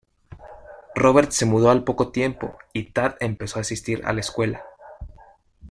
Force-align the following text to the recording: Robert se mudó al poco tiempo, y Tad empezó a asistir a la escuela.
Robert 0.95 1.29
se 1.29 1.45
mudó 1.45 1.69
al 1.69 1.83
poco 1.83 2.11
tiempo, 2.11 2.57
y 2.73 2.85
Tad 2.91 3.17
empezó 3.19 3.59
a 3.59 3.61
asistir 3.61 4.01
a 4.03 4.13
la 4.13 4.21
escuela. 4.21 4.63